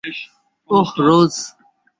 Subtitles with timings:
[0.69, 1.33] ওহ, রোজ।